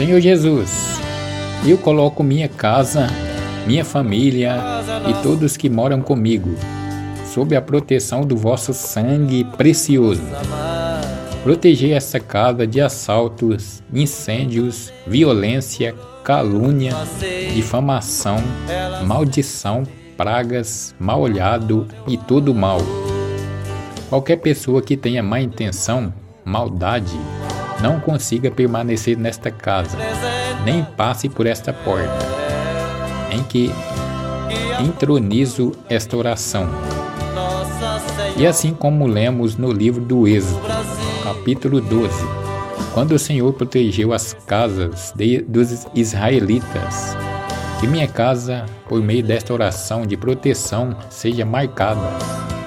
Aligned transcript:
Senhor 0.00 0.18
Jesus, 0.18 0.98
eu 1.62 1.76
coloco 1.76 2.24
minha 2.24 2.48
casa, 2.48 3.06
minha 3.66 3.84
família 3.84 4.56
e 5.06 5.22
todos 5.22 5.58
que 5.58 5.68
moram 5.68 6.00
comigo 6.00 6.56
sob 7.26 7.54
a 7.54 7.60
proteção 7.60 8.22
do 8.22 8.34
vosso 8.34 8.72
sangue 8.72 9.44
precioso. 9.58 10.22
Proteger 11.42 11.94
esta 11.94 12.18
casa 12.18 12.66
de 12.66 12.80
assaltos, 12.80 13.82
incêndios, 13.92 14.90
violência, 15.06 15.94
calúnia, 16.24 16.94
difamação, 17.54 18.38
maldição, 19.06 19.82
pragas, 20.16 20.94
mal 20.98 21.20
olhado 21.20 21.86
e 22.08 22.16
todo 22.16 22.54
mal. 22.54 22.78
Qualquer 24.08 24.36
pessoa 24.36 24.80
que 24.80 24.96
tenha 24.96 25.22
má 25.22 25.42
intenção, 25.42 26.10
maldade, 26.42 27.18
não 27.82 27.98
consiga 28.00 28.50
permanecer 28.50 29.16
nesta 29.16 29.50
casa, 29.50 29.96
nem 30.64 30.84
passe 30.84 31.28
por 31.28 31.46
esta 31.46 31.72
porta, 31.72 32.18
em 33.30 33.42
que 33.42 33.72
intronizo 34.80 35.72
esta 35.88 36.16
oração. 36.16 36.68
E 38.36 38.46
assim 38.46 38.72
como 38.72 39.06
lemos 39.06 39.56
no 39.56 39.72
livro 39.72 40.02
do 40.02 40.26
Êxodo, 40.26 40.60
capítulo 41.22 41.80
12, 41.80 42.14
quando 42.94 43.12
o 43.12 43.18
Senhor 43.18 43.52
protegeu 43.52 44.12
as 44.12 44.34
casas 44.46 45.12
de, 45.14 45.42
dos 45.42 45.86
israelitas, 45.94 47.16
que 47.78 47.86
minha 47.86 48.08
casa, 48.08 48.66
por 48.88 49.00
meio 49.00 49.22
desta 49.22 49.52
oração 49.52 50.06
de 50.06 50.16
proteção, 50.16 50.96
seja 51.08 51.44
marcada 51.44 52.00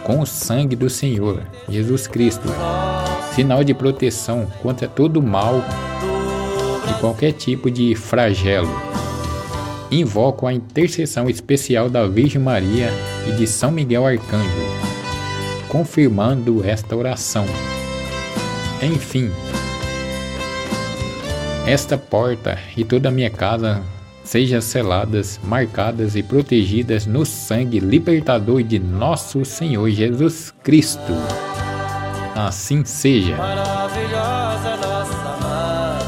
com 0.03 0.19
o 0.19 0.25
sangue 0.25 0.75
do 0.75 0.89
Senhor, 0.89 1.41
Jesus 1.69 2.07
Cristo, 2.07 2.47
sinal 3.35 3.63
de 3.63 3.73
proteção 3.73 4.45
contra 4.61 4.87
todo 4.87 5.21
mal 5.21 5.63
e 6.89 6.99
qualquer 6.99 7.31
tipo 7.33 7.71
de 7.71 7.95
flagelo. 7.95 8.69
Invoco 9.89 10.45
a 10.45 10.53
intercessão 10.53 11.29
especial 11.29 11.89
da 11.89 12.07
Virgem 12.07 12.41
Maria 12.41 12.89
e 13.27 13.31
de 13.31 13.47
São 13.47 13.71
Miguel 13.71 14.05
Arcanjo, 14.05 14.67
confirmando 15.67 16.63
esta 16.63 16.95
oração. 16.95 17.45
Enfim, 18.81 19.31
esta 21.65 21.97
porta 21.97 22.59
e 22.75 22.83
toda 22.83 23.09
a 23.09 23.11
minha 23.11 23.29
casa 23.29 23.81
sejam 24.23 24.61
seladas, 24.61 25.39
marcadas 25.43 26.15
e 26.15 26.21
protegidas 26.21 27.05
no 27.05 27.25
sangue 27.25 27.79
libertador 27.79 28.61
de 28.63 28.79
nosso 28.79 29.43
Senhor 29.43 29.89
Jesus 29.89 30.53
Cristo 30.63 31.13
assim 32.35 32.83
seja. 32.85 33.35
Maravilhosa 33.37 34.77
nossa 34.77 35.37
mata, 35.41 36.05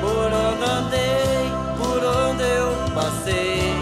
por 0.00 0.32
onde 0.32 0.64
andei, 0.64 1.50
por 1.78 2.04
onde 2.04 2.42
eu 2.42 2.74
passei, 2.94 3.74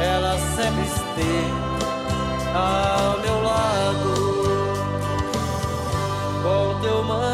ela 0.00 0.38
sempre 0.56 0.84
esteve 0.84 1.52
ao 2.54 3.18
meu 3.20 3.42
lado, 3.42 4.12
com 6.42 6.80
teu 6.80 7.02
manto. 7.04 7.31